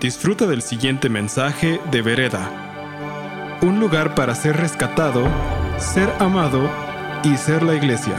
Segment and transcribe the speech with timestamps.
[0.00, 3.60] Disfruta del siguiente mensaje de Vereda.
[3.62, 5.24] Un lugar para ser rescatado,
[5.78, 6.68] ser amado
[7.22, 8.16] y ser la iglesia.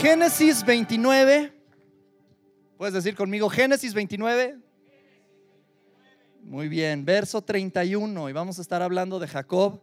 [0.00, 1.52] Génesis 29.
[2.78, 4.58] ¿Puedes decir conmigo Génesis 29?
[6.42, 9.80] Muy bien, verso 31 y vamos a estar hablando de Jacob.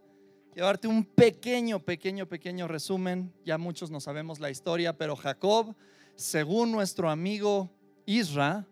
[0.54, 3.32] Llevarte un pequeño, pequeño, pequeño resumen.
[3.46, 5.74] Ya muchos no sabemos la historia, pero Jacob,
[6.16, 7.70] según nuestro amigo
[8.04, 8.66] Isra,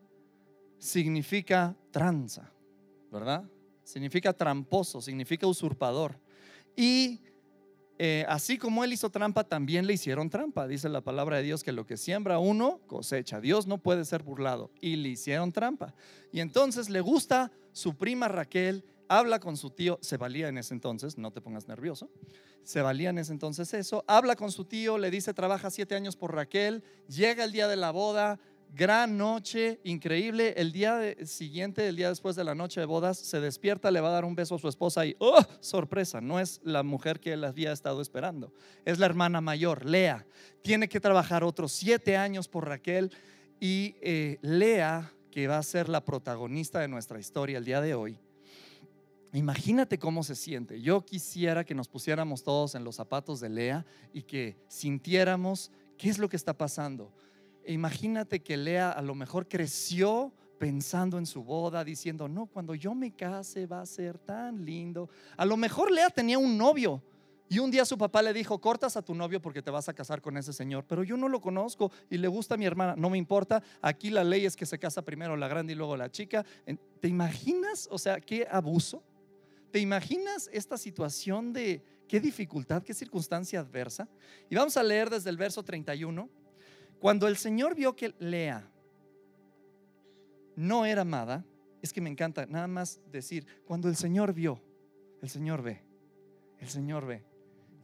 [0.80, 2.50] significa tranza,
[3.12, 3.44] ¿verdad?
[3.84, 6.18] Significa tramposo, significa usurpador.
[6.74, 7.20] Y
[7.98, 10.66] eh, así como él hizo trampa, también le hicieron trampa.
[10.66, 13.40] Dice la palabra de Dios que lo que siembra uno cosecha.
[13.40, 14.70] Dios no puede ser burlado.
[14.80, 15.94] Y le hicieron trampa.
[16.32, 20.72] Y entonces le gusta su prima Raquel, habla con su tío, se valía en ese
[20.72, 22.08] entonces, no te pongas nervioso.
[22.62, 24.04] Se valía en ese entonces eso.
[24.06, 26.82] Habla con su tío, le dice, trabaja siete años por Raquel.
[27.08, 28.38] Llega el día de la boda,
[28.72, 30.54] gran noche, increíble.
[30.56, 34.08] El día siguiente, el día después de la noche de bodas, se despierta, le va
[34.08, 35.40] a dar un beso a su esposa y, ¡oh!
[35.60, 38.52] Sorpresa, no es la mujer que él había estado esperando,
[38.84, 40.26] es la hermana mayor, Lea.
[40.62, 43.10] Tiene que trabajar otros siete años por Raquel
[43.58, 47.94] y eh, Lea, que va a ser la protagonista de nuestra historia el día de
[47.94, 48.18] hoy.
[49.32, 50.80] Imagínate cómo se siente.
[50.80, 56.08] Yo quisiera que nos pusiéramos todos en los zapatos de Lea y que sintiéramos qué
[56.08, 57.12] es lo que está pasando
[57.72, 62.94] imagínate que Lea a lo mejor creció pensando en su boda, diciendo, no, cuando yo
[62.94, 65.08] me case va a ser tan lindo.
[65.36, 67.02] A lo mejor Lea tenía un novio
[67.48, 69.94] y un día su papá le dijo, cortas a tu novio porque te vas a
[69.94, 72.94] casar con ese señor, pero yo no lo conozco y le gusta a mi hermana,
[72.94, 75.96] no me importa, aquí la ley es que se casa primero la grande y luego
[75.96, 76.44] la chica.
[77.00, 77.88] ¿Te imaginas?
[77.90, 79.02] O sea, qué abuso.
[79.72, 84.08] ¿Te imaginas esta situación de qué dificultad, qué circunstancia adversa?
[84.48, 86.28] Y vamos a leer desde el verso 31
[87.00, 88.70] cuando el Señor vio que Lea
[90.54, 91.46] no era amada,
[91.80, 94.60] es que me encanta nada más decir, cuando el Señor vio,
[95.22, 95.82] el Señor ve,
[96.58, 97.24] el Señor ve.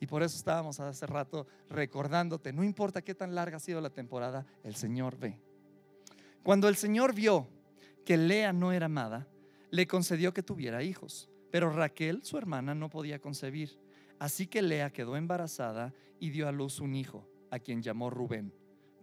[0.01, 3.89] Y por eso estábamos hace rato recordándote, no importa qué tan larga ha sido la
[3.89, 5.41] temporada, el Señor ve.
[6.43, 7.49] Cuando el Señor vio
[8.05, 9.27] que Lea no era amada,
[9.71, 13.79] le concedió que tuviera hijos, pero Raquel, su hermana, no podía concebir.
[14.19, 18.53] Así que Lea quedó embarazada y dio a luz un hijo, a quien llamó Rubén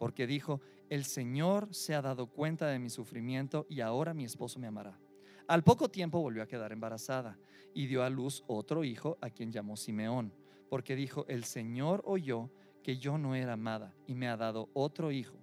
[0.04, 0.60] porque dijo,
[0.90, 5.00] el Señor se ha dado cuenta de mi sufrimiento y ahora mi esposo me amará.
[5.48, 7.40] Al poco tiempo volvió a quedar embarazada
[7.74, 10.34] y dio a luz otro hijo a quien llamó Simeón,
[10.70, 12.52] porque dijo, el Señor oyó
[12.84, 15.38] que yo no era amada y me ha dado otro hijo.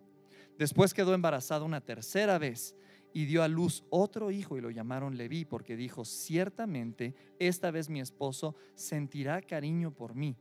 [0.59, 2.77] Después quedó embarazada una tercera vez
[3.15, 7.89] y dio a luz otro hijo y lo llamaron Leví, porque dijo, ciertamente esta vez
[7.89, 10.37] mi esposo sentirá cariño por mí,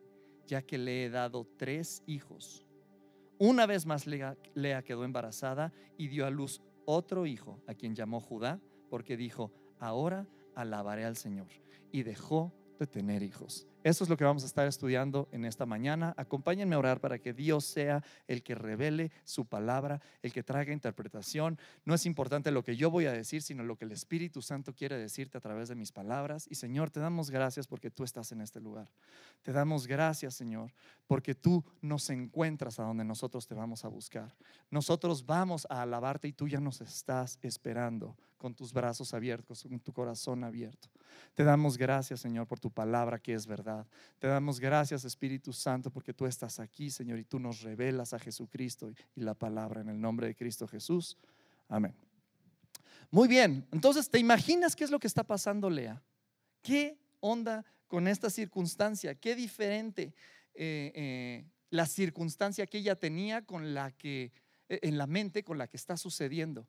[0.45, 2.65] ya que le he dado tres hijos.
[3.41, 8.19] Una vez más Lea, quedó embarazada y dio a luz otro hijo, a quien llamó
[8.19, 11.47] Judá, porque dijo, ahora alabaré al Señor.
[11.89, 13.68] Y dejó de tener hijos.
[13.81, 16.13] Eso es lo que vamos a estar estudiando en esta mañana.
[16.17, 20.73] Acompáñenme a orar para que Dios sea el que revele su palabra, el que traiga
[20.73, 21.57] interpretación.
[21.85, 24.73] No es importante lo que yo voy a decir, sino lo que el Espíritu Santo
[24.73, 26.45] quiere decirte a través de mis palabras.
[26.49, 28.89] Y Señor, te damos gracias porque tú estás en este lugar.
[29.43, 30.73] Te damos gracias, Señor,
[31.07, 34.35] porque tú nos encuentras a donde nosotros te vamos a buscar.
[34.69, 39.79] Nosotros vamos a alabarte y tú ya nos estás esperando con tus brazos abiertos, con
[39.79, 40.89] tu corazón abierto.
[41.35, 43.85] Te damos gracias, Señor, por tu palabra que es verdad.
[44.19, 48.19] Te damos gracias, Espíritu Santo, porque tú estás aquí, Señor, y tú nos revelas a
[48.19, 51.17] Jesucristo y la palabra en el nombre de Cristo Jesús.
[51.67, 51.95] Amén.
[53.11, 56.01] Muy bien, entonces, ¿te imaginas qué es lo que está pasando, Lea?
[56.61, 59.15] ¿Qué onda con esta circunstancia?
[59.15, 60.13] ¿Qué diferente
[60.53, 64.31] eh, eh, la circunstancia que ella tenía con la que,
[64.67, 66.67] eh, en la mente, con la que está sucediendo?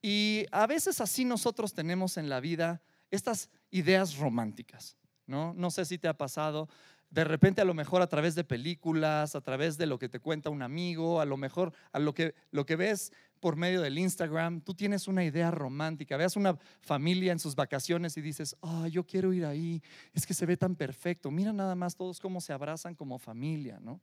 [0.00, 5.54] Y a veces así nosotros tenemos en la vida estas ideas románticas, ¿no?
[5.54, 6.68] No sé si te ha pasado,
[7.10, 10.18] de repente a lo mejor a través de películas, a través de lo que te
[10.18, 13.98] cuenta un amigo, a lo mejor a lo que, lo que ves por medio del
[13.98, 18.88] Instagram, tú tienes una idea romántica, veas una familia en sus vacaciones y dices, ah,
[18.88, 19.80] yo quiero ir ahí,
[20.12, 23.78] es que se ve tan perfecto, mira nada más todos cómo se abrazan como familia,
[23.80, 24.00] ¿no?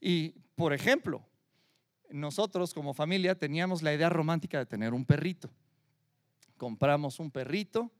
[0.00, 1.22] Y, por ejemplo,
[2.08, 5.50] nosotros como familia teníamos la idea romántica de tener un perrito.
[6.56, 7.90] Compramos un perrito,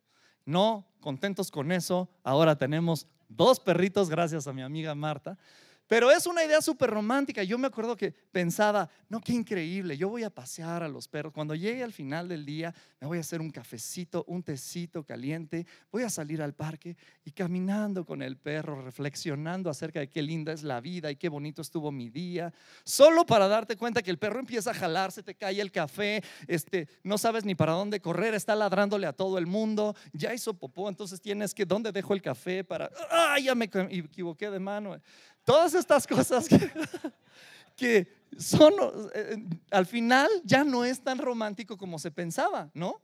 [0.45, 5.39] no contentos con eso, ahora tenemos dos perritos gracias a mi amiga Marta,
[5.87, 7.43] Pero es una idea súper romántica.
[7.43, 11.33] Yo me acuerdo que pensaba, no, qué increíble, yo voy a pasear a los perros.
[11.33, 15.67] Cuando llegue al final del día, me voy a hacer un cafecito, un tecito caliente,
[15.93, 20.53] voy a salir al parque y caminando con el perro, reflexionando acerca de qué linda
[20.53, 22.53] es la vida y qué bonito estuvo mi día.
[22.85, 26.89] Solo para darte cuenta que el perro empieza a jalarse, te cae el café, este,
[27.03, 30.89] no sabes ni para dónde correr, está ladrándole a todo el mundo, ya hizo popó,
[30.89, 34.99] entonces tienes que, ¿dónde dejo el café para, ah, ya me equivoqué de mano?
[35.45, 36.47] Todas estas cosas
[37.77, 38.09] que,
[38.39, 38.73] son,
[39.15, 39.37] eh,
[39.71, 43.01] al final ya no es tan romántico como se pensaba, ¿no?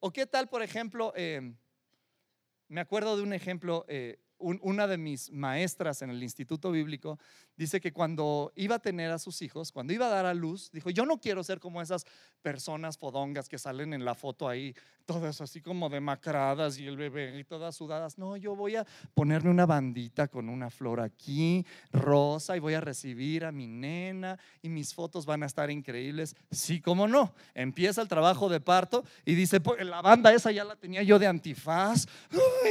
[0.00, 1.54] ¿O qué tal, por ejemplo, eh,
[2.68, 7.18] me acuerdo de un ejemplo, eh, una de mis maestras en el Instituto Bíblico
[7.56, 10.70] dice que cuando iba a tener a sus hijos, cuando iba a dar a luz,
[10.72, 12.04] dijo, yo no quiero ser como esas
[12.42, 14.74] personas fodongas que salen en la foto ahí,
[15.06, 18.18] todas así como demacradas y el bebé y todas sudadas.
[18.18, 22.80] No, yo voy a ponerme una bandita con una flor aquí, rosa, y voy a
[22.80, 26.36] recibir a mi nena y mis fotos van a estar increíbles.
[26.50, 27.34] Sí, cómo no.
[27.54, 31.18] Empieza el trabajo de parto y dice, pues, la banda esa ya la tenía yo
[31.18, 32.06] de antifaz.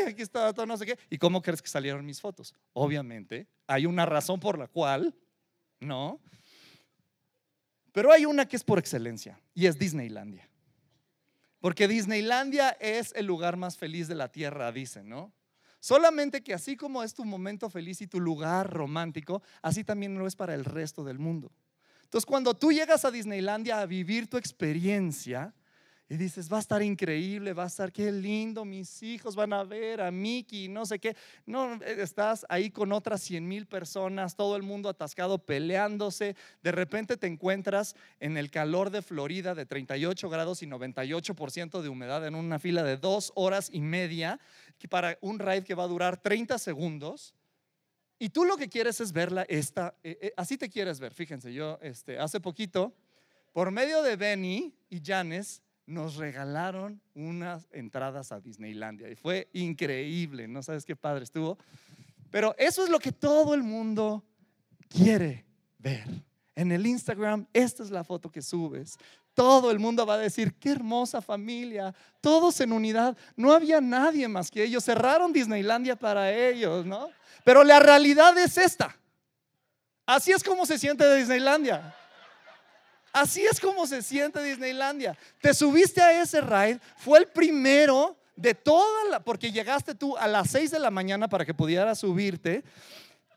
[0.07, 0.99] aquí está todo no sé qué.
[1.09, 2.53] ¿Y cómo crees salieron mis fotos?
[2.73, 5.15] Obviamente hay una razón por la cual,
[5.79, 6.19] ¿no?
[7.91, 10.49] Pero hay una que es por excelencia y es Disneylandia.
[11.59, 15.31] Porque Disneylandia es el lugar más feliz de la tierra, dicen, ¿no?
[15.79, 20.27] Solamente que así como es tu momento feliz y tu lugar romántico, así también lo
[20.27, 21.51] es para el resto del mundo.
[22.03, 25.53] Entonces, cuando tú llegas a Disneylandia a vivir tu experiencia,
[26.09, 29.63] y dices, va a estar increíble, va a estar qué lindo, mis hijos van a
[29.63, 31.15] ver a Mickey, no sé qué.
[31.45, 36.35] No, estás ahí con otras 100 mil personas, todo el mundo atascado peleándose.
[36.61, 41.89] De repente te encuentras en el calor de Florida de 38 grados y 98% de
[41.89, 44.39] humedad en una fila de dos horas y media
[44.89, 47.33] para un ride que va a durar 30 segundos.
[48.19, 51.13] Y tú lo que quieres es verla esta, eh, eh, así te quieres ver.
[51.13, 52.93] Fíjense, yo este, hace poquito,
[53.51, 60.47] por medio de Benny y Janes, nos regalaron unas entradas a Disneylandia y fue increíble,
[60.47, 61.57] no sabes qué padre estuvo.
[62.31, 64.23] Pero eso es lo que todo el mundo
[64.89, 65.45] quiere
[65.77, 66.07] ver.
[66.55, 68.97] En el Instagram, esta es la foto que subes.
[69.33, 73.17] Todo el mundo va a decir, qué hermosa familia, todos en unidad.
[73.35, 74.85] No había nadie más que ellos.
[74.85, 77.09] Cerraron Disneylandia para ellos, ¿no?
[77.43, 78.95] Pero la realidad es esta.
[80.05, 81.95] Así es como se siente de Disneylandia.
[83.13, 85.15] Así es como se siente Disneylandia.
[85.39, 90.27] Te subiste a ese ride, fue el primero de toda la, porque llegaste tú a
[90.27, 92.63] las 6 de la mañana para que pudieras subirte.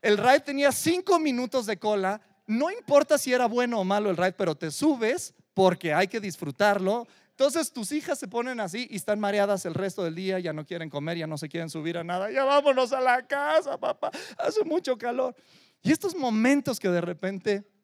[0.01, 2.23] El ride tenía 5 minutos de cola.
[2.47, 6.21] No importa si era bueno o malo el ride, pero te subes porque hay que
[6.21, 7.07] disfrutarlo.
[7.31, 10.65] Entonces tus hijas se ponen así y están mareadas el resto del día, ya no
[10.65, 12.31] quieren comer, ya no se quieren subir a nada.
[12.31, 14.11] Ya vámonos a la casa, papá.
[14.39, 15.35] Hace mucho calor.
[15.83, 17.76] Y estos momentos que de repente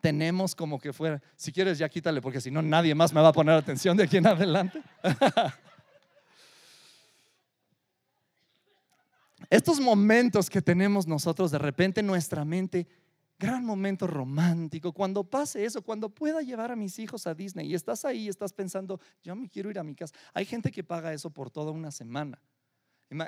[0.00, 3.28] tenemos como que fuera, si quieres ya quítale porque si no nadie más me va
[3.28, 4.82] a poner atención de aquí en adelante.
[9.48, 12.88] Estos momentos que tenemos nosotros de repente en nuestra mente,
[13.38, 17.74] gran momento romántico, cuando pase eso, cuando pueda llevar a mis hijos a Disney y
[17.74, 20.14] estás ahí, estás pensando, yo me quiero ir a mi casa.
[20.34, 22.40] Hay gente que paga eso por toda una semana.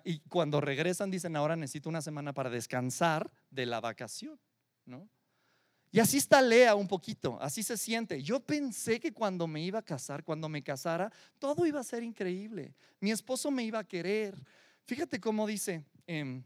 [0.05, 4.41] Y cuando regresan dicen, ahora necesito una semana para descansar de la vacación,
[4.85, 5.09] ¿no?
[5.91, 8.23] Y así está Lea un poquito, así se siente.
[8.23, 12.03] Yo pensé que cuando me iba a casar, cuando me casara, todo iba a ser
[12.03, 12.75] increíble.
[13.01, 14.37] Mi esposo me iba a querer.
[14.85, 16.43] Fíjate cómo dice, em,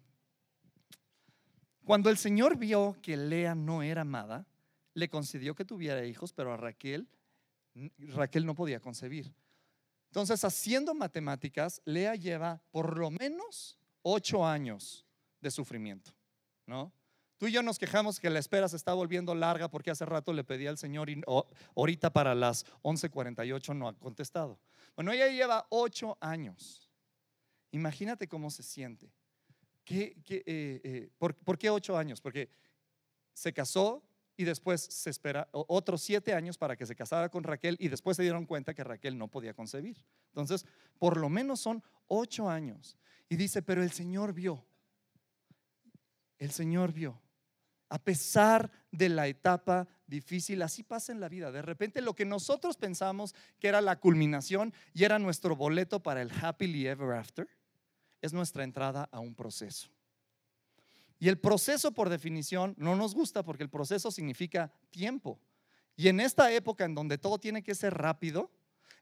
[1.85, 4.47] cuando el Señor vio que Lea no era amada,
[4.95, 7.09] le concedió que tuviera hijos, pero a Raquel,
[7.99, 9.35] Raquel no podía concebir.
[10.11, 15.07] Entonces, haciendo matemáticas, Lea lleva por lo menos ocho años
[15.41, 16.13] de sufrimiento,
[16.67, 16.93] ¿no?
[17.43, 20.33] Tú y yo nos quejamos que la espera se está volviendo larga porque hace rato
[20.33, 21.21] le pedí al Señor y
[21.75, 24.61] ahorita para las 11:48 no ha contestado.
[24.95, 26.89] Bueno, ella lleva ocho años.
[27.73, 29.13] Imagínate cómo se siente.
[29.85, 32.21] ¿Qué, eh, eh, por, qué ocho años?
[32.21, 32.49] Porque
[33.35, 34.05] se casó
[34.37, 38.17] y después se espera otros siete años para que se casara con Raquel y después
[38.17, 39.97] se dieron cuenta que Raquel no podía concebir.
[40.29, 40.65] Entonces,
[40.97, 42.97] por lo menos son ocho años.
[43.29, 44.65] Y dice, pero el Señor vio.
[46.39, 47.21] El Señor vio
[47.93, 51.53] a pesar de la etapa difícil, así pasa en la vida.
[51.53, 56.23] De repente lo que nosotros pensamos que era la culminación y era nuestro boleto para
[56.23, 57.47] el happily ever after,
[58.23, 59.91] es nuestra entrada a un proceso.
[61.19, 65.39] Y el proceso por definición no nos gusta porque el proceso significa tiempo.
[65.95, 68.51] Y en esta época en donde todo tiene que ser rápido,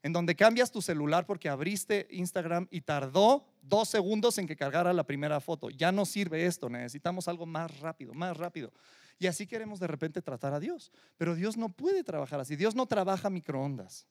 [0.03, 4.93] en donde cambias tu celular porque abriste Instagram y tardó dos segundos en que cargara
[4.93, 5.69] la primera foto.
[5.69, 8.71] Ya no sirve esto, necesitamos algo más rápido, más rápido.
[9.19, 10.91] Y así queremos de repente tratar a Dios.
[11.17, 12.55] Pero Dios no puede trabajar así.
[12.55, 14.07] Dios no trabaja microondas.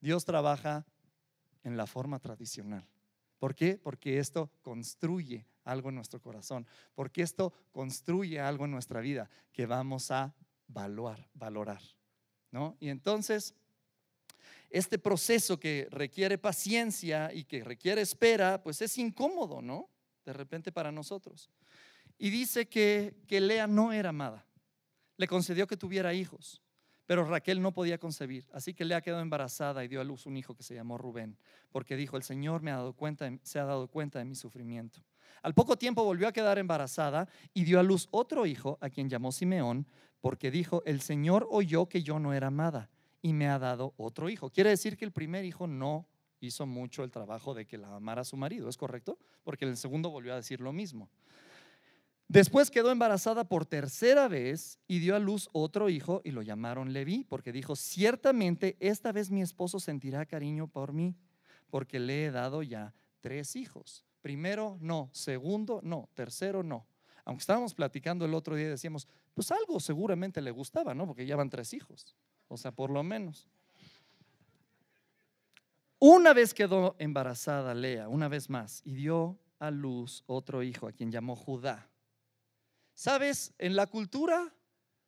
[0.00, 0.84] Dios trabaja
[1.64, 2.86] en la forma tradicional.
[3.38, 3.78] ¿Por qué?
[3.82, 6.66] Porque esto construye algo en nuestro corazón.
[6.94, 10.34] Porque esto construye algo en nuestra vida que vamos a
[10.68, 11.80] valorar, valorar.
[12.50, 12.76] ¿no?
[12.78, 13.54] Y entonces
[14.76, 19.88] este proceso que requiere paciencia y que requiere espera, pues es incómodo, ¿no?
[20.24, 21.50] De repente para nosotros.
[22.18, 24.46] Y dice que, que Lea no era amada.
[25.16, 26.62] Le concedió que tuviera hijos,
[27.06, 28.46] pero Raquel no podía concebir.
[28.52, 31.38] Así que Lea quedó embarazada y dio a luz un hijo que se llamó Rubén,
[31.70, 35.00] porque dijo, el Señor me ha dado cuenta, se ha dado cuenta de mi sufrimiento.
[35.42, 39.08] Al poco tiempo volvió a quedar embarazada y dio a luz otro hijo, a quien
[39.08, 39.86] llamó Simeón,
[40.20, 42.90] porque dijo, el Señor oyó que yo no era amada
[43.26, 44.50] y me ha dado otro hijo.
[44.50, 46.06] Quiere decir que el primer hijo no
[46.38, 49.18] hizo mucho el trabajo de que la amara a su marido, ¿es correcto?
[49.42, 51.10] Porque el segundo volvió a decir lo mismo.
[52.28, 56.92] Después quedó embarazada por tercera vez y dio a luz otro hijo y lo llamaron
[56.92, 61.16] Leví, porque dijo, ciertamente esta vez mi esposo sentirá cariño por mí,
[61.68, 64.04] porque le he dado ya tres hijos.
[64.22, 65.10] Primero, no.
[65.12, 66.10] Segundo, no.
[66.14, 66.86] Tercero, no.
[67.24, 71.08] Aunque estábamos platicando el otro día, decíamos, pues algo seguramente le gustaba, ¿no?
[71.08, 72.14] Porque ya van tres hijos.
[72.48, 73.48] O sea, por lo menos.
[75.98, 80.92] Una vez quedó embarazada Lea, una vez más, y dio a luz otro hijo a
[80.92, 81.90] quien llamó Judá.
[82.94, 84.54] Sabes, en la cultura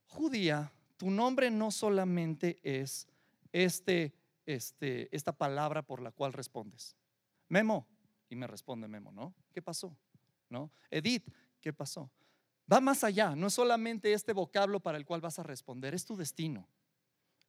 [0.07, 3.07] judía, tu nombre no solamente es
[3.53, 4.15] este,
[4.47, 6.97] este, esta palabra por la cual respondes.
[7.49, 7.87] Memo,
[8.31, 9.35] y me responde Memo, ¿no?
[9.53, 9.97] ¿Qué pasó?
[10.49, 10.71] ¿No?
[10.91, 11.31] Edith,
[11.61, 12.11] ¿qué pasó?
[12.71, 16.05] Va más allá, no es solamente este vocablo para el cual vas a responder, es
[16.05, 16.67] tu destino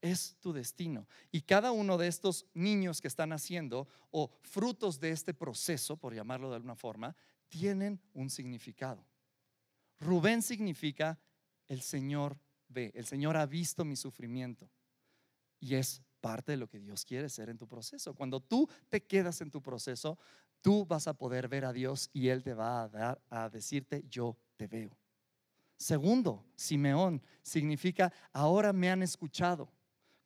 [0.01, 1.07] es tu destino.
[1.31, 6.13] Y cada uno de estos niños que están haciendo o frutos de este proceso, por
[6.13, 7.15] llamarlo de alguna forma,
[7.47, 9.05] tienen un significado.
[9.99, 11.19] Rubén significa
[11.67, 12.39] el Señor
[12.69, 14.69] ve, el Señor ha visto mi sufrimiento.
[15.59, 18.13] Y es parte de lo que Dios quiere ser en tu proceso.
[18.13, 20.17] Cuando tú te quedas en tu proceso,
[20.61, 24.03] tú vas a poder ver a Dios y Él te va a dar a decirte,
[24.07, 24.97] yo te veo.
[25.75, 29.71] Segundo, Simeón significa, ahora me han escuchado.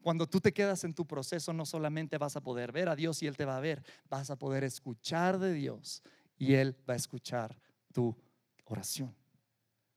[0.03, 3.23] Cuando tú te quedas en tu proceso, no solamente vas a poder ver a Dios
[3.23, 6.03] y Él te va a ver, vas a poder escuchar de Dios
[6.37, 7.57] y Él va a escuchar
[7.93, 8.13] tu
[8.65, 9.15] oración.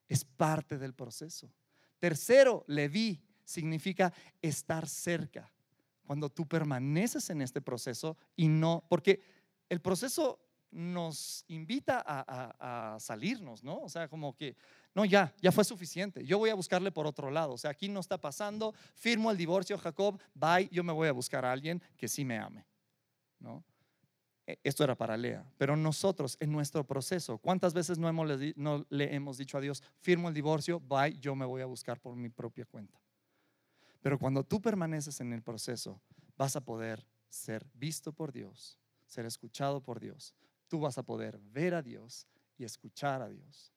[0.09, 1.51] Es parte del proceso.
[1.99, 5.53] Tercero, Leví significa estar cerca.
[6.07, 9.21] Cuando tú permaneces en este proceso y no, porque
[9.69, 10.39] el proceso
[10.71, 13.81] nos invita a, salirnos, ¿no?
[13.81, 14.57] O sea, como que
[14.95, 16.25] no, ya, ya fue suficiente.
[16.25, 17.53] Yo voy a buscarle por otro lado.
[17.53, 18.75] O sea, aquí no está pasando.
[18.95, 20.19] Firmo el divorcio, Jacob.
[20.35, 22.67] Bye, yo me voy a buscar a alguien que sí me ame.
[23.39, 23.63] ¿No?
[24.47, 25.45] E, esto era para Lea.
[25.59, 29.83] Pero nosotros, en nuestro proceso, ¿cuántas veces no, hemos, no le hemos dicho a Dios,
[30.01, 33.01] firmo el divorcio, bye, yo me voy a buscar por mi propia cuenta?
[34.01, 36.01] Pero cuando tú permaneces en el proceso,
[36.37, 40.35] vas a poder ser visto por Dios, ser escuchado por Dios.
[40.69, 42.27] Tú vas a poder ver a Dios
[42.59, 43.73] y escuchar a Dios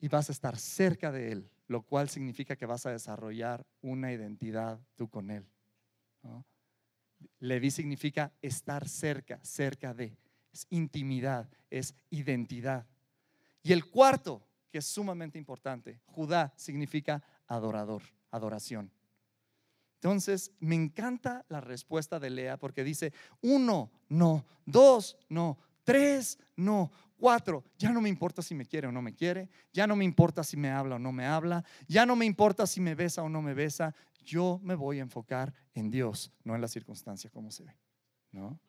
[0.00, 4.12] y vas a estar cerca de Él, lo cual significa que vas a desarrollar una
[4.12, 5.46] identidad tú con Él.
[7.40, 10.16] Levi significa estar cerca, cerca de.
[10.52, 12.86] Es intimidad, es identidad.
[13.62, 18.90] Y el cuarto, que es sumamente importante, Judá significa adorador, adoración.
[20.06, 26.92] Entonces, me encanta la respuesta de Lea porque dice, uno, no, dos, no, tres, no,
[27.16, 30.04] Cuatro, ya no me importa si me quiere o no me quiere, ya no me
[30.04, 33.22] importa si me habla o no me habla, ya no me importa si me besa
[33.22, 37.28] o no me besa, yo me voy a enfocar en Dios, no en la circunstancia
[37.30, 37.74] como se ve.
[38.30, 38.60] ¿no?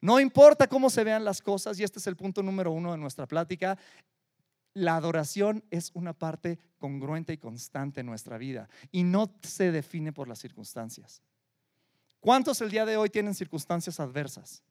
[0.00, 2.98] no importa cómo se vean las cosas, y este es el punto número uno de
[2.98, 3.78] nuestra plática,
[4.76, 10.12] la adoración es una parte congruente y constante en nuestra vida y no se define
[10.12, 11.22] por las circunstancias.
[12.20, 14.62] ¿Cuántos el día de hoy tienen circunstancias adversas?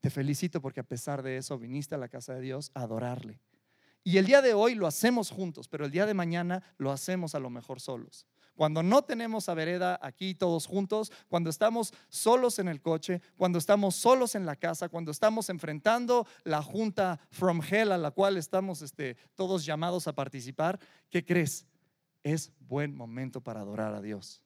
[0.00, 3.40] Te felicito porque a pesar de eso viniste a la casa de Dios a adorarle.
[4.04, 7.34] Y el día de hoy lo hacemos juntos, pero el día de mañana lo hacemos
[7.34, 8.28] a lo mejor solos.
[8.54, 13.58] Cuando no tenemos a vereda aquí todos juntos, cuando estamos solos en el coche, cuando
[13.58, 18.36] estamos solos en la casa, cuando estamos enfrentando la junta from hell a la cual
[18.36, 20.78] estamos este, todos llamados a participar,
[21.10, 21.66] ¿qué crees?
[22.22, 24.42] Es buen momento para adorar a Dios.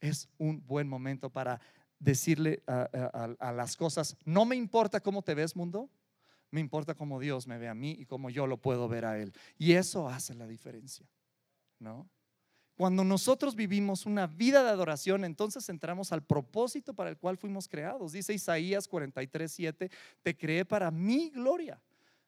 [0.00, 1.60] Es un buen momento para
[1.98, 5.90] decirle a, las cosas, no me importa cómo te ves mundo,
[6.50, 9.18] me importa cómo Dios me ve a mí y cómo yo lo puedo ver a
[9.18, 9.32] Él.
[9.58, 11.06] Y eso hace la diferencia,
[11.78, 12.08] ¿no?
[12.78, 17.66] Cuando nosotros vivimos una vida de adoración, entonces entramos al propósito para el cual fuimos
[17.66, 18.12] creados.
[18.12, 19.90] Dice Isaías 43, 7,
[20.22, 21.82] te creé para mi gloria.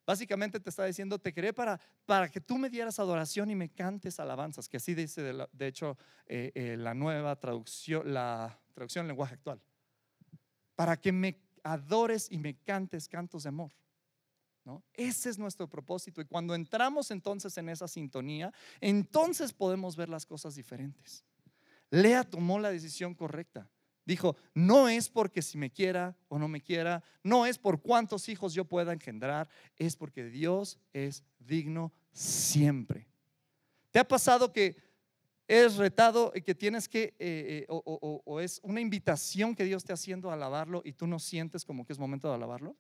[0.05, 3.69] Básicamente te está diciendo, te creé para, para que tú me dieras adoración y me
[3.69, 9.09] cantes alabanzas, que así dice de, hecho eh, eh, la nueva traducción, la traducción en
[9.09, 9.61] lenguaje actual.
[10.75, 13.71] Para que me adores y me cantes cantos de amor.
[14.95, 16.21] Ese es nuestro propósito.
[16.21, 21.25] Y cuando entramos entonces en esa sintonía, entonces podemos ver las cosas diferentes.
[21.91, 23.69] Lea tomó la decisión correcta.
[24.05, 28.29] Dijo, no es porque si me quiera o no me quiera, no es por cuántos
[28.29, 33.07] hijos yo pueda engendrar, es porque Dios es digno siempre.
[33.91, 34.77] ¿Te ha pasado que
[35.47, 39.85] es retado y que tienes que, eh, eh, o, o es una invitación que Dios
[39.85, 42.77] te haciendo a alabarlo y tú no sientes como que es momento de alabarlo?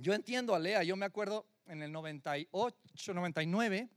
[0.00, 3.88] Yo entiendo a Lea, yo me acuerdo en el 98, 99,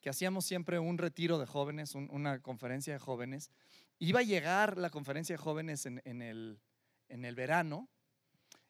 [0.00, 3.50] que hacíamos siempre un retiro de jóvenes, una conferencia de jóvenes.
[3.98, 6.60] Iba a llegar la conferencia de jóvenes en, el,
[7.08, 7.88] en el verano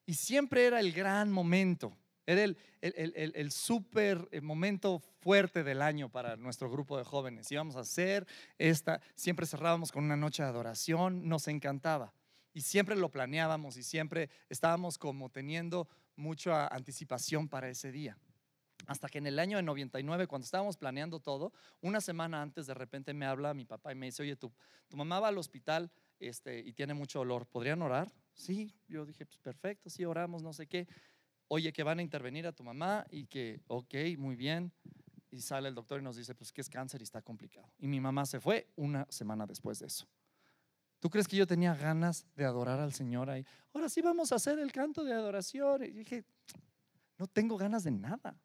[0.05, 5.65] y siempre era el gran momento, era el, el, el, el súper eh, momento fuerte
[5.65, 7.51] del año para nuestro grupo de jóvenes.
[7.51, 8.27] Íbamos a hacer
[8.59, 12.13] esta, siempre cerrábamos con una noche de adoración, nos encantaba.
[12.53, 18.19] Y siempre lo planeábamos y siempre estábamos como teniendo mucha anticipación para ese día.
[18.87, 22.75] Hasta que en el año de 99, cuando estábamos planeando todo, una semana antes de
[22.75, 24.53] repente me habla mi papá y me dice, oye, tu,
[24.89, 28.13] tu mamá va al hospital este, y tiene mucho olor, ¿podrían orar?
[28.33, 30.87] Sí, yo dije, pues perfecto, sí, oramos, no sé qué.
[31.49, 34.73] Oye, que van a intervenir a tu mamá y que, ok, muy bien.
[35.31, 37.69] Y sale el doctor y nos dice, pues que es cáncer y está complicado.
[37.79, 40.07] Y mi mamá se fue una semana después de eso.
[41.07, 43.47] ¿Tú crees que yo tenía ganas de adorar al Señor ahí?
[43.73, 45.85] Ahora sí vamos a hacer el canto de adoración.
[45.85, 46.25] Y dije,
[47.17, 48.37] no tengo ganas de nada.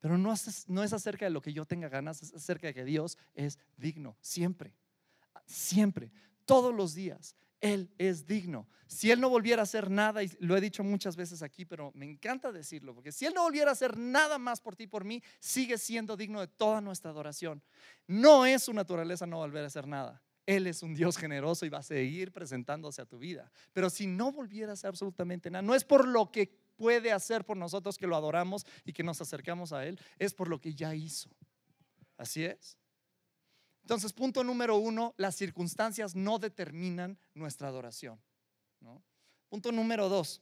[0.00, 2.72] Pero no es, no es acerca de lo que yo tenga ganas, es acerca de
[2.72, 4.74] que Dios es digno, siempre,
[5.44, 6.10] siempre,
[6.46, 7.36] todos los días.
[7.60, 8.66] Él es digno.
[8.86, 11.92] Si Él no volviera a hacer nada, y lo he dicho muchas veces aquí, pero
[11.94, 15.04] me encanta decirlo, porque si Él no volviera a hacer nada más por ti, por
[15.04, 17.62] mí, sigue siendo digno de toda nuestra adoración.
[18.06, 20.22] No es su naturaleza no volver a hacer nada.
[20.46, 23.50] Él es un Dios generoso y va a seguir presentándose a tu vida.
[23.72, 27.56] Pero si no volviera a absolutamente nada, no es por lo que puede hacer por
[27.56, 30.94] nosotros que lo adoramos y que nos acercamos a Él, es por lo que ya
[30.94, 31.30] hizo.
[32.16, 32.76] Así es.
[33.82, 38.20] Entonces, punto número uno, las circunstancias no determinan nuestra adoración.
[39.48, 40.40] Punto número dos,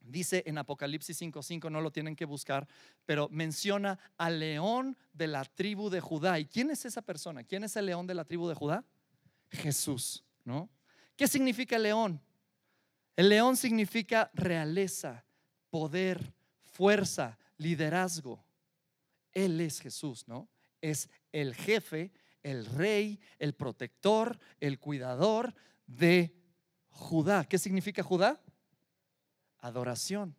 [0.00, 2.68] dice en Apocalipsis 5:5, no lo tienen que buscar,
[3.06, 6.38] pero menciona al león de la tribu de Judá.
[6.38, 7.42] ¿Y quién es esa persona?
[7.42, 8.84] ¿Quién es el león de la tribu de Judá?
[9.54, 10.70] Jesús, ¿no?
[11.16, 12.20] ¿Qué significa león?
[13.16, 15.24] El león significa realeza,
[15.70, 18.44] poder, fuerza, liderazgo.
[19.32, 20.48] Él es Jesús, ¿no?
[20.80, 22.12] Es el jefe,
[22.42, 25.54] el rey, el protector, el cuidador
[25.86, 26.34] de
[26.90, 27.44] Judá.
[27.44, 28.40] ¿Qué significa Judá?
[29.58, 30.36] Adoración.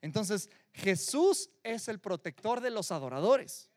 [0.00, 3.70] Entonces, Jesús es el protector de los adoradores.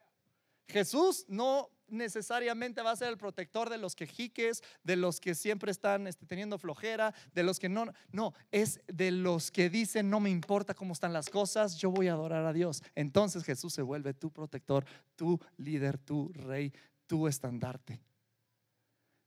[0.67, 5.71] Jesús no necesariamente va a ser el protector de los quejiques, de los que siempre
[5.71, 10.19] están este, teniendo flojera, de los que no, no, es de los que dicen no
[10.19, 12.83] me importa cómo están las cosas, yo voy a adorar a Dios.
[12.95, 16.73] Entonces Jesús se vuelve tu protector, tu líder, tu rey,
[17.07, 17.99] tu estandarte.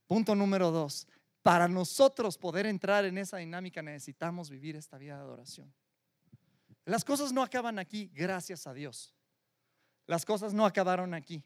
[0.07, 1.07] Punto número dos,
[1.41, 5.73] para nosotros poder entrar en esa dinámica necesitamos vivir esta vida de adoración.
[6.85, 9.13] Las cosas no acaban aquí, gracias a Dios.
[10.05, 11.43] Las cosas no acabaron aquí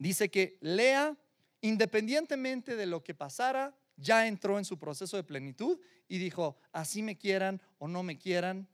[0.00, 1.16] dice que Lea,
[1.60, 7.02] independientemente de lo que pasara, ya entró en su proceso de plenitud y dijo, así
[7.02, 8.66] me quieran o no me quieran,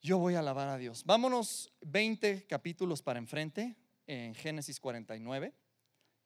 [0.00, 1.04] yo voy a alabar a Dios.
[1.04, 5.52] Vámonos 20 capítulos para enfrente en Génesis 49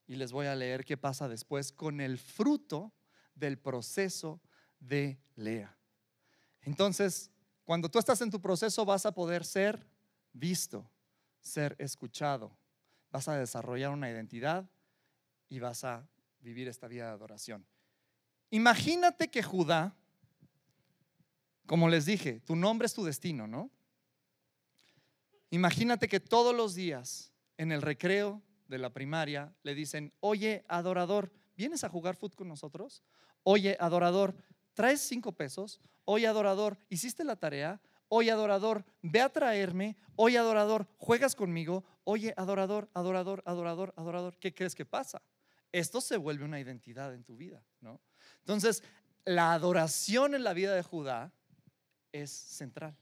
[0.07, 2.93] y les voy a leer qué pasa después con el fruto
[3.35, 4.43] del proceso
[4.79, 5.75] de Lea.
[6.61, 7.31] Entonces,
[7.65, 9.87] cuando tú estás en tu proceso vas a poder ser
[10.35, 10.87] visto,
[11.41, 12.55] ser escuchado,
[13.13, 14.69] vas a desarrollar una identidad
[15.49, 16.09] y vas a
[16.41, 17.65] vivir esta vida de adoración.
[18.51, 19.95] Imagínate que Judá,
[21.67, 23.71] como les dije, tu nombre es tu destino, ¿no?
[25.51, 31.31] Imagínate que todos los días en el recreo de la primaria le dicen, oye, adorador,
[31.57, 33.03] ¿vienes a jugar fútbol con nosotros?
[33.43, 34.35] Oye, adorador,
[34.73, 35.81] ¿traes cinco pesos?
[36.07, 37.81] Oye, adorador, ¿hiciste la tarea?
[38.15, 39.97] Oye, adorador, ve a traerme.
[40.17, 41.83] Oye, adorador, juegas conmigo.
[42.05, 44.37] Oye, adorador, adorador, adorador, adorador.
[44.37, 45.23] ¿Qué crees que pasa?
[45.73, 48.03] Esto se vuelve una identidad en tu vida, ¿no?
[48.41, 48.83] Entonces,
[49.25, 51.33] la adoración en la vida de Judá
[52.13, 52.95] es central.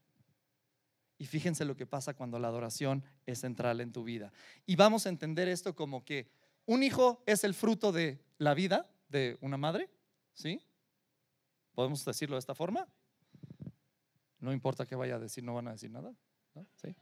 [1.19, 4.33] Y fíjense lo que pasa cuando la adoración es central en tu vida.
[4.65, 6.31] Y vamos a entender esto como que
[6.67, 9.91] un hijo es el fruto de la vida de una madre,
[10.35, 10.65] ¿sí?
[11.75, 12.87] ¿Podemos decirlo de esta forma?
[14.41, 16.13] No importa que vaya a decir, no van a decir nada.
[16.77, 16.95] ¿Sí?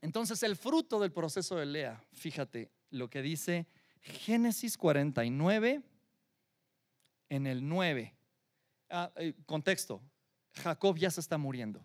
[0.00, 3.68] entonces, el fruto del proceso de Lea, fíjate lo que dice
[4.00, 5.82] Génesis 49
[7.28, 8.14] en el 9.
[8.90, 10.02] Ah, eh, contexto,
[10.54, 11.82] Jacob ya se está muriendo.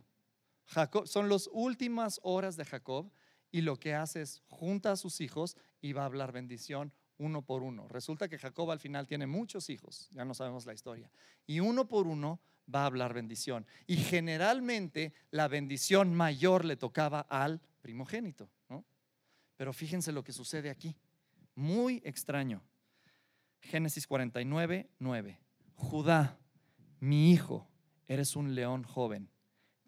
[0.65, 3.11] Jacob, son las últimas horas de Jacob
[3.51, 7.41] y lo que hace es junta a sus hijos y va a hablar bendición uno
[7.41, 7.87] por uno.
[7.87, 11.11] Resulta que Jacob al final tiene muchos hijos, ya no sabemos la historia.
[11.45, 12.39] Y uno por uno
[12.73, 13.65] va a hablar bendición.
[13.85, 18.49] Y generalmente la bendición mayor le tocaba al primogénito.
[19.55, 20.95] Pero fíjense lo que sucede aquí.
[21.55, 22.61] Muy extraño.
[23.59, 25.39] Génesis 49, 9.
[25.73, 26.37] Judá,
[26.99, 27.67] mi hijo,
[28.07, 29.31] eres un león joven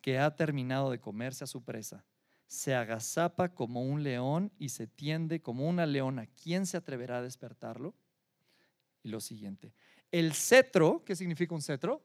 [0.01, 2.03] que ha terminado de comerse a su presa
[2.49, 6.25] se agazapa como un león y se tiende como una leona.
[6.25, 7.93] ¿Quién se atreverá a despertarlo?
[9.03, 9.71] Y lo siguiente,
[10.12, 12.03] el cetro, ¿qué significa un cetro?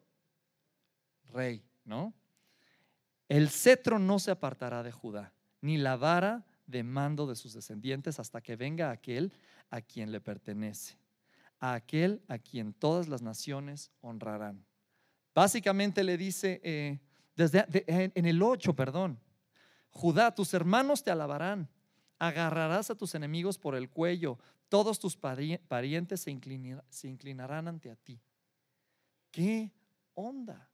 [1.32, 2.12] Rey, ¿no?
[3.26, 8.20] El cetro no se apartará de Judá, ni la vara de mando de sus descendientes
[8.20, 9.32] hasta que venga aquel
[9.70, 10.98] a quien le pertenece,
[11.58, 14.62] a aquel a quien todas las naciones honrarán.
[15.34, 17.00] Básicamente le dice, eh,
[17.34, 19.18] desde, en el 8, perdón,
[19.94, 21.68] Judá, tus hermanos te alabarán,
[22.18, 26.30] agarrarás a tus enemigos por el cuello, todos tus parientes se,
[27.08, 28.20] inclinarán ante a ti.
[29.30, 29.72] ¿Qué
[30.14, 30.68] onda?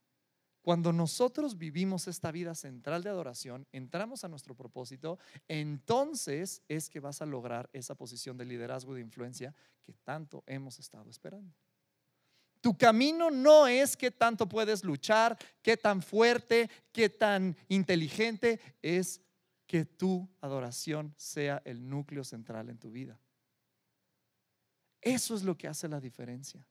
[0.63, 7.01] Cuando nosotros vivimos esta vida central de adoración, entramos a nuestro propósito, entonces es que
[7.01, 11.55] vas a lograr esa posición de liderazgo y de influencia que tanto hemos estado esperando.
[12.61, 19.21] Tu camino no es qué tanto puedes luchar, qué tan fuerte, qué tan inteligente, es
[19.67, 23.19] que tu adoración sea el núcleo central en tu vida.
[25.01, 26.67] Eso es lo que hace la diferencia.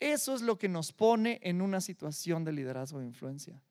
[0.00, 3.62] Eso es lo que nos pone en una situación de liderazgo e influencia.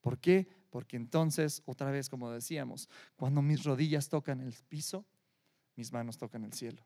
[0.00, 0.48] ¿Por qué?
[0.70, 5.06] Porque entonces, otra vez, como decíamos, cuando mis rodillas tocan el piso,
[5.76, 6.84] mis manos tocan el cielo.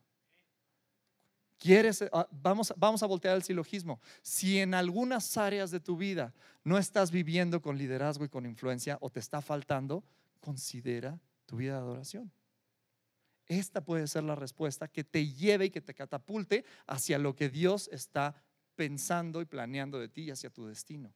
[1.59, 3.99] Quieres, ah, vamos, vamos a voltear el silogismo.
[4.21, 8.97] Si en algunas áreas de tu vida no estás viviendo con liderazgo y con influencia
[9.01, 10.03] o te está faltando,
[10.39, 12.31] considera tu vida de adoración.
[13.47, 17.49] Esta puede ser la respuesta que te lleve y que te catapulte hacia lo que
[17.49, 18.35] Dios está
[18.75, 21.11] pensando y planeando de ti y hacia tu destino.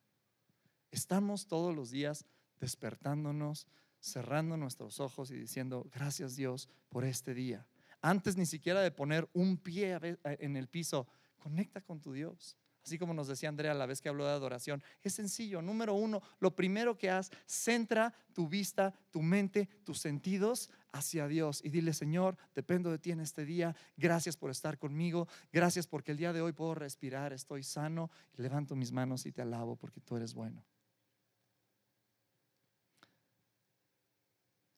[0.90, 2.26] Estamos todos los días
[2.60, 3.68] despertándonos,
[4.00, 7.68] cerrando nuestros ojos y diciendo, gracias Dios por este día
[8.02, 12.58] antes ni siquiera de poner un pie en el piso, conecta con tu Dios.
[12.84, 15.62] Así como nos decía Andrea la vez que habló de adoración, es sencillo.
[15.62, 21.62] Número uno, lo primero que haz, centra tu vista, tu mente, tus sentidos hacia Dios
[21.64, 23.76] y dile, Señor, dependo de ti en este día.
[23.98, 25.28] Gracias por estar conmigo.
[25.54, 28.10] Gracias porque el día de hoy puedo respirar, estoy sano.
[28.36, 30.66] levanto mis manos y te alabo porque tú eres bueno.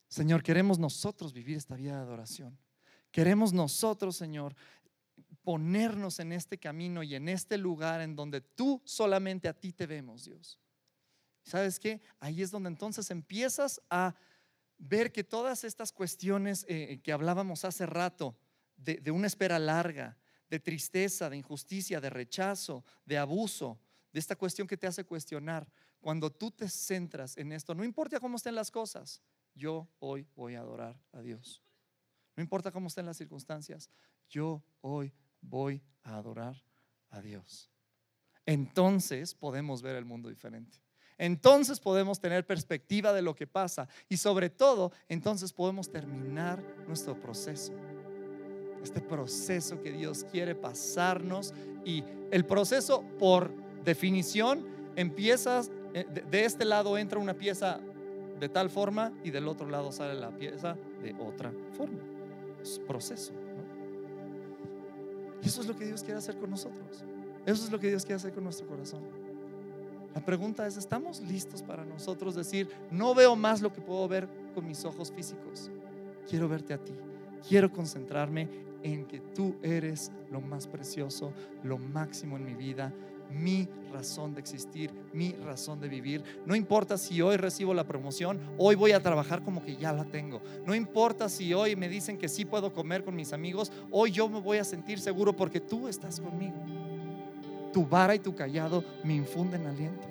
[0.09, 2.59] Señor, queremos nosotros vivir esta vida de adoración.
[3.13, 4.55] Queremos nosotros, Señor,
[5.43, 9.85] ponernos en este camino y en este lugar en donde tú solamente a ti te
[9.85, 10.59] vemos, Dios.
[11.43, 12.01] ¿Sabes qué?
[12.19, 14.15] Ahí es donde entonces empiezas a
[14.79, 18.35] ver que todas estas cuestiones eh, que hablábamos hace rato,
[18.77, 20.17] de una espera larga,
[20.49, 23.79] de tristeza, de injusticia, de rechazo, de abuso,
[24.11, 28.19] de esta cuestión que te hace cuestionar, cuando tú te centras en esto, no importa
[28.19, 29.21] cómo estén las cosas,
[29.53, 31.63] yo hoy voy a adorar a Dios.
[32.35, 33.89] No importa cómo estén las circunstancias,
[34.29, 36.63] yo hoy voy a adorar
[37.09, 37.69] a Dios.
[38.45, 40.79] Entonces podemos ver el mundo diferente.
[41.17, 47.19] Entonces podemos tener perspectiva de lo que pasa y sobre todo, entonces podemos terminar nuestro
[47.19, 47.71] proceso.
[48.81, 51.53] Este proceso que Dios quiere pasarnos
[51.85, 55.61] y el proceso por definición empieza,
[55.93, 57.79] eh, de este lado entra una pieza
[58.39, 62.12] de tal forma y del otro lado sale la pieza de otra forma
[62.87, 63.33] proceso.
[65.43, 67.03] eso es lo que Dios quiere hacer con nosotros.
[67.45, 69.01] Eso es lo que Dios quiere hacer con nuestro corazón.
[70.15, 74.27] La pregunta es, ¿estamos listos para nosotros decir, no veo más lo que puedo ver
[74.53, 75.71] con mis ojos físicos?
[76.29, 76.93] Quiero verte a ti.
[77.47, 78.47] Quiero concentrarme
[78.83, 82.93] en que tú eres lo más precioso, lo máximo en mi vida,
[83.31, 86.23] mi razón de existir, mi razón de vivir.
[86.45, 90.05] No importa si hoy recibo la promoción, hoy voy a trabajar como que ya la
[90.05, 90.41] tengo.
[90.65, 94.27] No importa si hoy me dicen que sí puedo comer con mis amigos, hoy yo
[94.27, 96.55] me voy a sentir seguro porque tú estás conmigo.
[97.71, 100.07] Tu vara y tu callado me infunden aliento.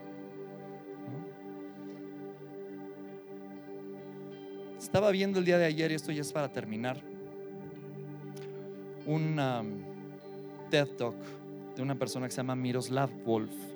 [4.79, 7.01] Estaba viendo el día de ayer, y esto ya es para terminar,
[9.07, 11.15] un um, TED Talk
[11.77, 13.72] de una persona que se llama Miroslav Wolf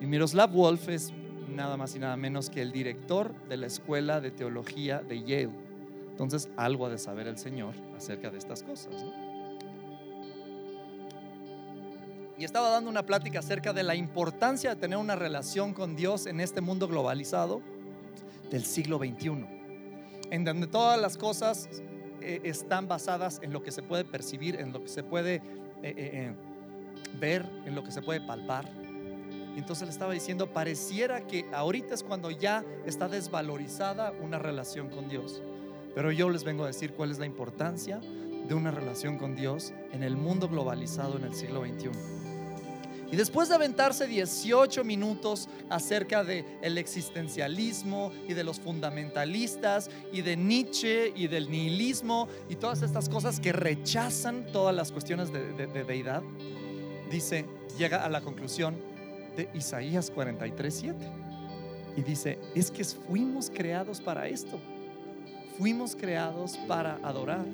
[0.00, 1.12] y Miroslav Wolf es
[1.48, 5.50] nada más y nada menos que el director de la Escuela de Teología de Yale.
[6.10, 8.94] Entonces, algo ha de saber el Señor acerca de estas cosas.
[12.38, 16.26] Y estaba dando una plática acerca de la importancia de tener una relación con Dios
[16.26, 17.62] en este mundo globalizado
[18.50, 19.46] del siglo XXI,
[20.30, 21.68] en donde todas las cosas
[22.20, 25.42] eh, están basadas en lo que se puede percibir, en lo que se puede eh,
[25.82, 26.34] eh,
[27.18, 28.68] ver, en lo que se puede palpar.
[29.56, 35.08] Entonces le estaba diciendo, pareciera que ahorita es cuando ya está desvalorizada una relación con
[35.08, 35.42] Dios.
[35.94, 39.72] Pero yo les vengo a decir cuál es la importancia de una relación con Dios
[39.92, 41.90] en el mundo globalizado en el siglo XXI.
[43.10, 50.22] Y después de aventarse 18 minutos acerca del el existencialismo y de los fundamentalistas y
[50.22, 55.84] de Nietzsche y del nihilismo y todas estas cosas que rechazan todas las cuestiones de
[55.84, 56.22] deidad,
[57.10, 57.46] dice,
[57.78, 58.95] llega a la conclusión
[59.54, 60.96] Isaías 43, 7.
[61.96, 64.58] Y dice, es que fuimos creados para esto.
[65.58, 67.46] Fuimos creados para adorar.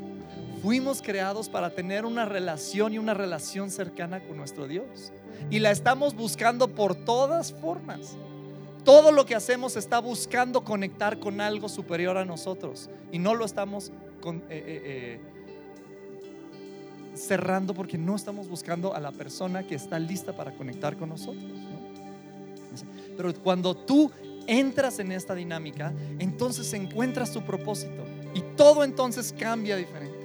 [0.62, 5.12] Fuimos creados para tener una relación y una relación cercana con nuestro Dios.
[5.50, 8.16] Y la estamos buscando por todas formas.
[8.84, 12.90] Todo lo que hacemos está buscando conectar con algo superior a nosotros.
[13.12, 15.20] Y no lo estamos eh, eh, eh,
[17.14, 21.44] cerrando porque no estamos buscando a la persona que está lista para conectar con nosotros.
[23.16, 24.10] Pero cuando tú
[24.46, 30.22] entras en esta dinámica, entonces encuentras tu propósito y todo entonces cambia diferente.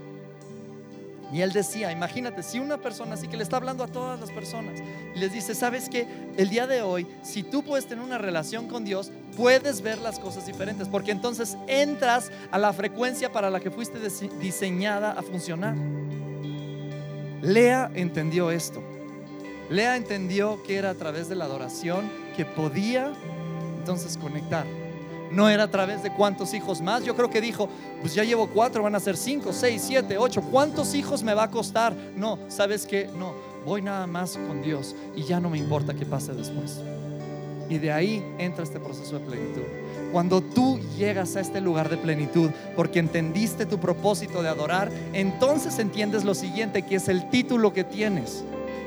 [1.31, 4.31] Y él decía, imagínate, si una persona así que le está hablando a todas las
[4.31, 4.79] personas
[5.13, 8.67] y les dice, ¿sabes que El día de hoy, si tú puedes tener una relación
[8.67, 13.59] con Dios, puedes ver las cosas diferentes, porque entonces entras a la frecuencia para la
[13.59, 13.99] que fuiste
[14.39, 15.75] diseñada a funcionar.
[17.41, 18.81] Lea entendió esto.
[19.69, 23.11] Lea entendió que era a través de la adoración que podía
[23.79, 24.65] entonces conectar.
[25.31, 27.03] No era a través de cuántos hijos más.
[27.03, 27.67] Yo creo que dijo,
[27.99, 30.41] pues ya llevo cuatro, van a ser cinco, seis, siete, ocho.
[30.41, 31.93] ¿Cuántos hijos me va a costar?
[32.15, 33.09] No, ¿sabes qué?
[33.17, 33.33] No,
[33.65, 36.79] voy nada más con Dios y ya no me importa qué pase después.
[37.69, 39.63] Y de ahí entra este proceso de plenitud.
[40.13, 45.79] Cuando tú llegas a este lugar de plenitud porque entendiste tu propósito de adorar, entonces
[45.79, 48.45] entiendes lo siguiente, que es el título que tienes.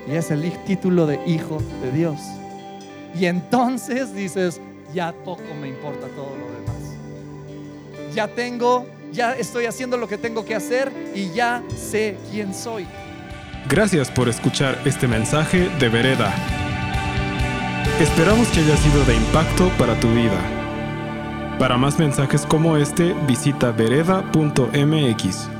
[0.08, 2.18] Y es el título de hijo de Dios.
[3.18, 4.60] Y entonces dices,
[4.94, 8.14] ya poco me importa todo lo demás.
[8.14, 12.86] Ya tengo, ya estoy haciendo lo que tengo que hacer y ya sé quién soy.
[13.68, 16.34] Gracias por escuchar este mensaje de Vereda.
[18.00, 20.38] Esperamos que haya sido de impacto para tu vida.
[21.58, 25.59] Para más mensajes como este, visita vereda.mx.